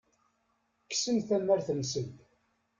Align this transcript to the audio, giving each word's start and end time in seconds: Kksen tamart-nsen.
Kksen 0.87 1.17
tamart-nsen. 1.27 2.07